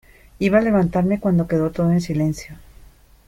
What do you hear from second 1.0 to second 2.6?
cuando quedó todo en silencio.